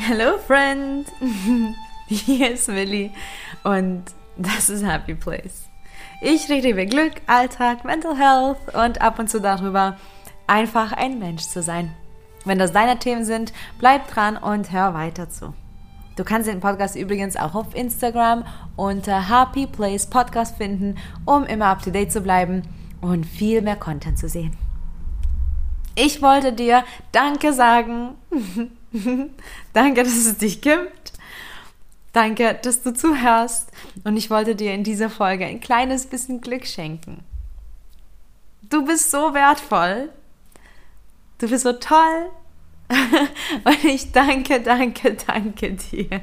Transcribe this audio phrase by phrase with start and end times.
[0.00, 1.06] Hello Friend,
[2.06, 3.10] hier ist Millie
[3.64, 4.04] und
[4.36, 5.68] das ist Happy Place.
[6.22, 9.96] Ich rede über Glück, Alltag, Mental Health und ab und zu darüber,
[10.46, 11.94] einfach ein Mensch zu sein.
[12.44, 15.52] Wenn das deine Themen sind, bleib dran und hör weiter zu.
[16.16, 18.44] Du kannst den Podcast übrigens auch auf Instagram
[18.76, 22.62] unter Happy Place Podcast finden, um immer up to date zu bleiben
[23.00, 24.56] und viel mehr Content zu sehen.
[25.96, 28.14] Ich wollte dir Danke sagen.
[29.72, 31.12] Danke, dass es dich gibt.
[32.12, 33.70] Danke, dass du zuhörst.
[34.04, 37.24] Und ich wollte dir in dieser Folge ein kleines bisschen Glück schenken.
[38.62, 40.10] Du bist so wertvoll.
[41.38, 42.30] Du bist so toll.
[43.64, 46.20] Und ich danke, danke, danke dir.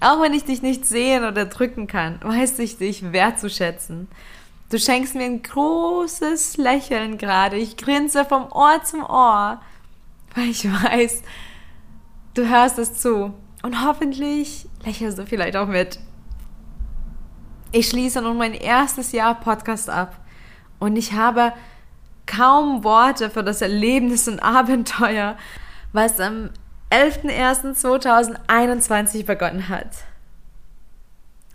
[0.00, 4.08] Auch wenn ich dich nicht sehen oder drücken kann, weiß ich dich wertzuschätzen.
[4.70, 7.56] Du schenkst mir ein großes Lächeln gerade.
[7.56, 9.60] Ich grinse vom Ohr zum Ohr,
[10.38, 11.22] weil ich weiß,
[12.34, 13.34] du hörst es zu.
[13.62, 15.98] Und hoffentlich lächelst du vielleicht auch mit.
[17.72, 20.18] Ich schließe nun mein erstes Jahr Podcast ab
[20.78, 21.52] und ich habe
[22.24, 25.36] kaum Worte für das Erlebnis und Abenteuer,
[25.92, 26.50] was am
[26.90, 29.90] 11.01.2021 begonnen hat.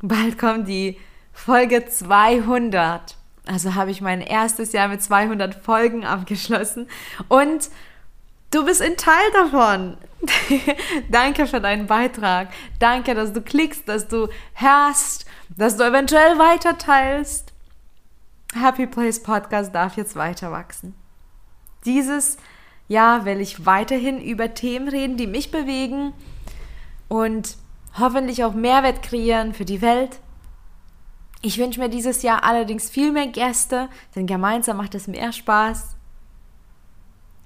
[0.02, 1.00] Bald kommt die
[1.32, 3.16] Folge 200.
[3.48, 6.88] Also habe ich mein erstes Jahr mit 200 Folgen abgeschlossen
[7.28, 7.70] und
[8.54, 9.98] du bist ein Teil davon.
[11.10, 12.50] Danke für deinen Beitrag.
[12.80, 15.26] Danke, dass du klickst, dass du hörst,
[15.58, 17.54] dass du eventuell weiter teilst.
[18.56, 20.96] Happy Place Podcast darf jetzt weiter wachsen.
[21.86, 22.38] Dieses
[22.88, 26.14] Jahr will ich weiterhin über Themen reden, die mich bewegen
[27.08, 27.58] und
[28.00, 30.20] hoffentlich auch Mehrwert kreieren für die Welt
[31.46, 35.98] ich wünsche mir dieses Jahr allerdings viel mehr Gäste, denn gemeinsam macht es mehr Spaß.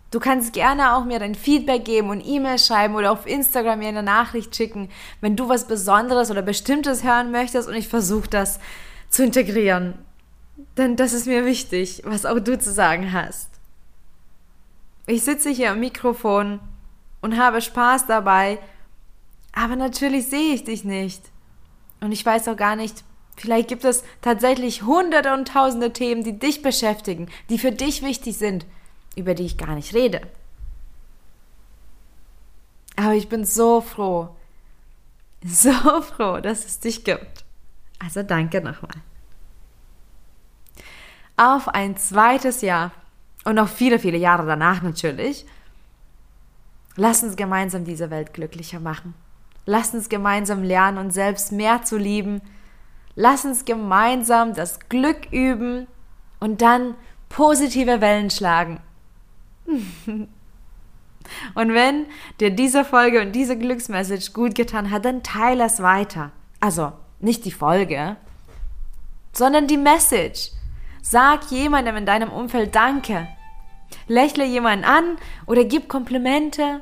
[0.10, 3.90] Du kannst gerne auch mir dein Feedback geben und E-Mail schreiben oder auf Instagram mir
[3.90, 4.90] eine Nachricht schicken,
[5.20, 8.60] wenn du was Besonderes oder Bestimmtes hören möchtest und ich versuche das
[9.10, 9.96] zu integrieren.
[10.78, 13.50] Denn das ist mir wichtig, was auch du zu sagen hast.
[15.08, 16.60] Ich sitze hier am Mikrofon
[17.22, 18.60] und habe Spaß dabei,
[19.54, 21.22] aber natürlich sehe ich dich nicht.
[22.00, 23.04] Und ich weiß auch gar nicht,
[23.38, 28.36] Vielleicht gibt es tatsächlich hunderte und tausende Themen, die dich beschäftigen, die für dich wichtig
[28.36, 28.66] sind,
[29.18, 30.22] über die ich gar nicht rede.
[32.96, 34.36] Aber ich bin so froh,
[35.46, 37.46] so froh, dass es dich gibt.
[38.00, 39.02] Also danke nochmal.
[41.36, 42.92] Auf ein zweites Jahr
[43.44, 45.46] und noch viele, viele Jahre danach natürlich.
[46.96, 49.14] Lass uns gemeinsam diese Welt glücklicher machen.
[49.66, 52.42] Lass uns gemeinsam lernen, uns selbst mehr zu lieben,
[53.20, 55.88] Lass uns gemeinsam das Glück üben
[56.40, 56.94] und dann
[57.30, 58.80] positive Wellen schlagen.
[61.56, 62.06] und wenn
[62.40, 66.32] dir diese Folge und diese Glücksmessage gut getan hat, dann teile es weiter.
[66.60, 68.18] Also nicht die Folge,
[69.34, 70.52] sondern die Message.
[71.02, 73.28] Sag jemandem in deinem Umfeld Danke.
[74.08, 76.82] Lächle jemanden an oder gib Komplimente.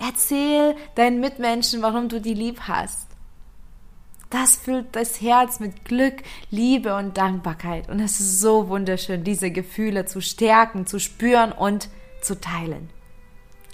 [0.00, 3.15] Erzähl deinen Mitmenschen, warum du die lieb hast.
[4.38, 6.16] Das füllt das Herz mit Glück,
[6.50, 7.88] Liebe und Dankbarkeit.
[7.88, 11.88] Und es ist so wunderschön, diese Gefühle zu stärken, zu spüren und
[12.20, 12.90] zu teilen.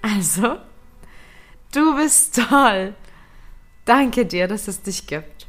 [0.03, 0.59] Also,
[1.75, 2.95] du bist toll.
[3.87, 5.49] Danke dir, dass es dich gibt.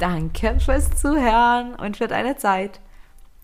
[0.00, 2.80] Danke fürs Zuhören und für deine Zeit.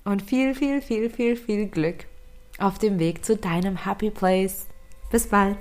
[0.02, 2.06] Und viel, viel, viel, viel, viel Glück
[2.58, 4.66] auf dem Weg zu deinem Happy Place.
[5.12, 5.58] Bis bald.